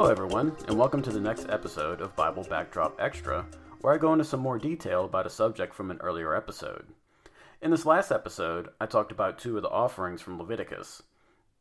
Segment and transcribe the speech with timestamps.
[0.00, 3.44] Hello, everyone, and welcome to the next episode of Bible Backdrop Extra,
[3.82, 6.86] where I go into some more detail about a subject from an earlier episode.
[7.60, 11.02] In this last episode, I talked about two of the offerings from Leviticus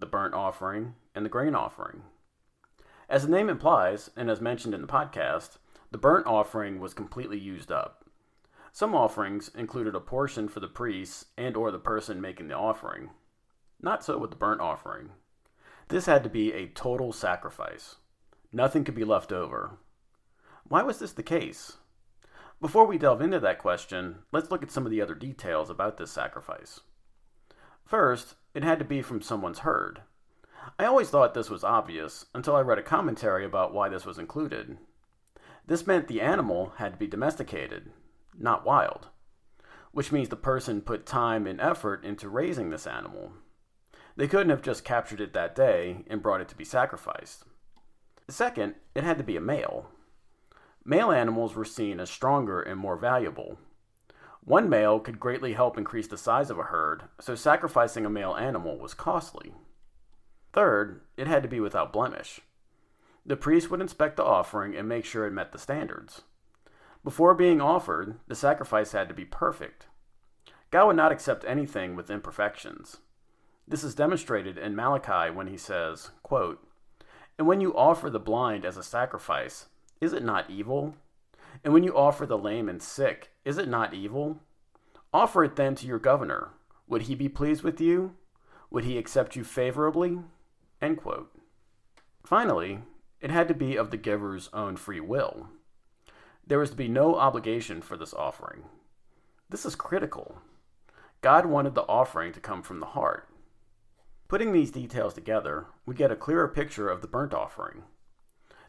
[0.00, 2.02] the burnt offering and the grain offering.
[3.08, 5.56] As the name implies, and as mentioned in the podcast,
[5.90, 8.04] the burnt offering was completely used up.
[8.70, 13.08] Some offerings included a portion for the priests and or the person making the offering.
[13.80, 15.12] Not so with the burnt offering.
[15.88, 17.96] This had to be a total sacrifice.
[18.56, 19.72] Nothing could be left over.
[20.66, 21.76] Why was this the case?
[22.58, 25.98] Before we delve into that question, let's look at some of the other details about
[25.98, 26.80] this sacrifice.
[27.84, 30.00] First, it had to be from someone's herd.
[30.78, 34.18] I always thought this was obvious until I read a commentary about why this was
[34.18, 34.78] included.
[35.66, 37.90] This meant the animal had to be domesticated,
[38.38, 39.08] not wild,
[39.92, 43.32] which means the person put time and effort into raising this animal.
[44.16, 47.44] They couldn't have just captured it that day and brought it to be sacrificed.
[48.28, 49.90] Second, it had to be a male.
[50.84, 53.58] Male animals were seen as stronger and more valuable.
[54.44, 58.34] One male could greatly help increase the size of a herd, so sacrificing a male
[58.34, 59.52] animal was costly.
[60.52, 62.40] Third, it had to be without blemish.
[63.24, 66.22] The priest would inspect the offering and make sure it met the standards.
[67.02, 69.86] Before being offered, the sacrifice had to be perfect.
[70.70, 72.98] God would not accept anything with imperfections.
[73.66, 76.64] This is demonstrated in Malachi when he says, quote,
[77.38, 79.66] And when you offer the blind as a sacrifice,
[80.00, 80.94] is it not evil?
[81.64, 84.40] And when you offer the lame and sick, is it not evil?
[85.12, 86.50] Offer it then to your governor.
[86.88, 88.14] Would he be pleased with you?
[88.70, 90.18] Would he accept you favorably?
[92.24, 92.80] Finally,
[93.20, 95.48] it had to be of the giver's own free will.
[96.46, 98.64] There was to be no obligation for this offering.
[99.48, 100.36] This is critical.
[101.22, 103.28] God wanted the offering to come from the heart.
[104.28, 107.84] Putting these details together, we get a clearer picture of the burnt offering.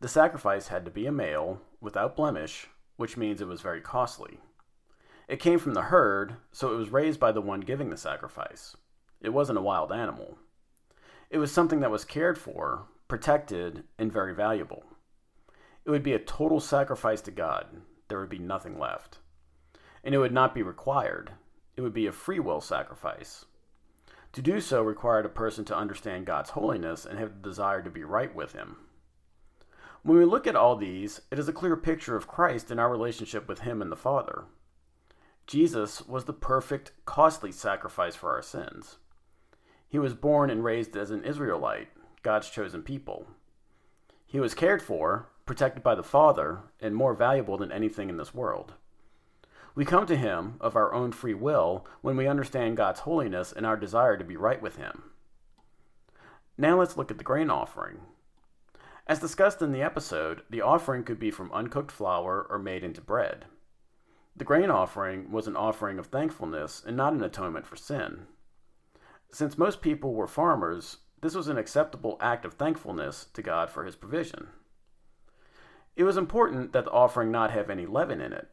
[0.00, 4.40] The sacrifice had to be a male, without blemish, which means it was very costly.
[5.28, 8.76] It came from the herd, so it was raised by the one giving the sacrifice.
[9.20, 10.38] It wasn't a wild animal.
[11.28, 14.84] It was something that was cared for, protected, and very valuable.
[15.84, 17.66] It would be a total sacrifice to God.
[18.08, 19.18] There would be nothing left.
[20.02, 21.32] And it would not be required.
[21.76, 23.44] It would be a free will sacrifice.
[24.32, 27.90] To do so required a person to understand God's holiness and have the desire to
[27.90, 28.76] be right with Him.
[30.02, 32.90] When we look at all these, it is a clear picture of Christ in our
[32.90, 34.44] relationship with Him and the Father.
[35.46, 38.96] Jesus was the perfect, costly sacrifice for our sins.
[39.88, 41.88] He was born and raised as an Israelite,
[42.22, 43.26] God's chosen people.
[44.26, 48.34] He was cared for, protected by the Father, and more valuable than anything in this
[48.34, 48.72] world.
[49.74, 53.64] We come to Him of our own free will when we understand God's holiness and
[53.64, 55.04] our desire to be right with Him.
[56.58, 58.00] Now let's look at the grain offering.
[59.06, 63.00] As discussed in the episode, the offering could be from uncooked flour or made into
[63.00, 63.46] bread.
[64.36, 68.26] The grain offering was an offering of thankfulness and not an atonement for sin.
[69.30, 73.84] Since most people were farmers, this was an acceptable act of thankfulness to God for
[73.84, 74.48] his provision.
[75.96, 78.48] It was important that the offering not have any leaven in it.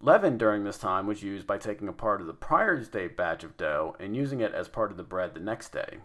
[0.00, 3.44] Leaven during this time was used by taking a part of the prior day batch
[3.44, 5.98] of dough and using it as part of the bread the next day.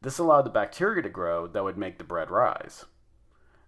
[0.00, 2.84] This allowed the bacteria to grow that would make the bread rise.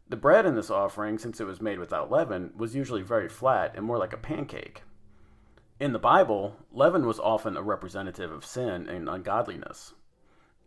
[0.09, 3.72] The bread in this offering, since it was made without leaven, was usually very flat
[3.75, 4.82] and more like a pancake.
[5.81, 9.94] In the Bible, leaven was often a representative of sin and ungodliness.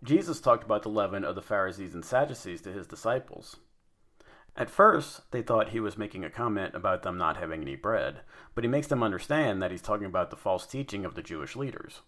[0.03, 3.58] Jesus talked about the leaven of the Pharisees and Sadducees to his disciples.
[4.59, 8.20] At first, they thought he was making a comment about them not having any bread,
[8.53, 11.56] but he makes them understand that he's talking about the false teaching of the Jewish
[11.56, 12.02] leaders.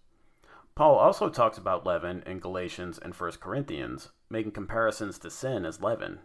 [0.76, 5.82] Paul also talks about leaven in Galatians and 1 Corinthians, making comparisons to sin as
[5.82, 6.20] leaven.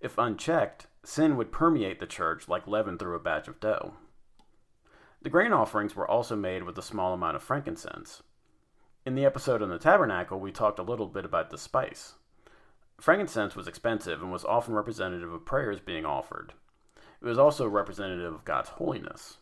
[0.00, 3.92] If unchecked, sin would permeate the church like leaven through a batch of dough.
[5.20, 8.22] The grain offerings were also made with a small amount of frankincense.
[9.04, 12.14] In the episode on the tabernacle, we talked a little bit about the spice.
[13.02, 16.52] Frankincense was expensive and was often representative of prayers being offered.
[17.20, 19.38] It was also representative of God's holiness.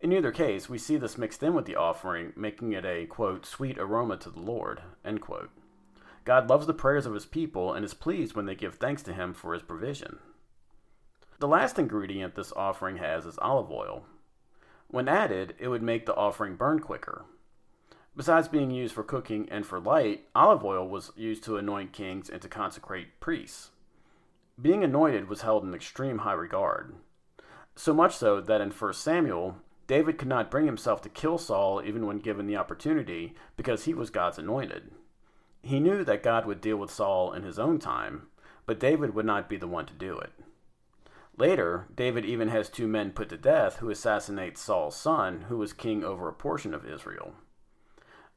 [0.00, 3.44] In either case, we see this mixed in with the offering, making it a, quote,
[3.44, 5.50] sweet aroma to the Lord, end quote.
[6.24, 9.12] God loves the prayers of his people and is pleased when they give thanks to
[9.12, 10.18] him for his provision.
[11.38, 14.06] The last ingredient this offering has is olive oil.
[14.88, 17.26] When added, it would make the offering burn quicker.
[18.20, 22.28] Besides being used for cooking and for light, olive oil was used to anoint kings
[22.28, 23.70] and to consecrate priests.
[24.60, 26.96] Being anointed was held in extreme high regard.
[27.76, 29.56] So much so that in 1 Samuel,
[29.86, 33.94] David could not bring himself to kill Saul even when given the opportunity because he
[33.94, 34.90] was God's anointed.
[35.62, 38.26] He knew that God would deal with Saul in his own time,
[38.66, 40.32] but David would not be the one to do it.
[41.38, 45.72] Later, David even has two men put to death who assassinate Saul's son, who was
[45.72, 47.32] king over a portion of Israel.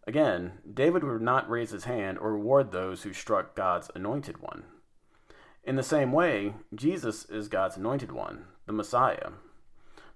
[0.05, 4.65] Again, David would not raise his hand or reward those who struck God's anointed one.
[5.63, 9.31] In the same way, Jesus is God's anointed one, the Messiah.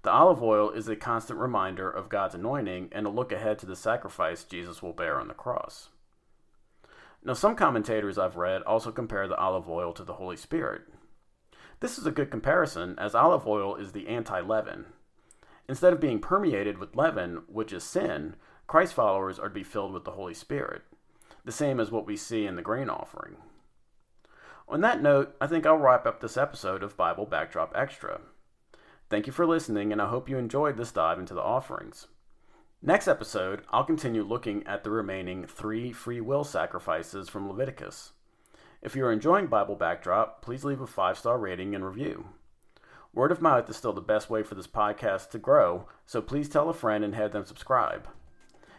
[0.02, 3.66] The olive oil is a constant reminder of God's anointing and a look ahead to
[3.66, 5.88] the sacrifice Jesus will bear on the cross.
[7.24, 10.82] Now, some commentators I've read also compare the olive oil to the Holy Spirit.
[11.80, 14.86] This is a good comparison, as olive oil is the anti leaven.
[15.68, 18.36] Instead of being permeated with leaven, which is sin,
[18.68, 20.82] Christ followers are to be filled with the Holy Spirit,
[21.42, 23.36] the same as what we see in the grain offering.
[24.68, 28.20] On that note, I think I'll wrap up this episode of Bible Backdrop Extra.
[29.08, 32.08] Thank you for listening, and I hope you enjoyed this dive into the offerings.
[32.82, 38.12] Next episode, I'll continue looking at the remaining three free will sacrifices from Leviticus.
[38.82, 42.26] If you're enjoying Bible Backdrop, please leave a five star rating and review.
[43.14, 46.50] Word of mouth is still the best way for this podcast to grow, so please
[46.50, 48.06] tell a friend and have them subscribe.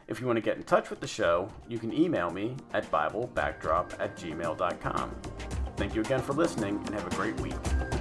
[0.10, 2.90] If you want to get in touch with the show, you can email me at
[2.90, 5.16] BibleBackdrop at gmail.com.
[5.78, 7.99] Thank you again for listening and have a great week.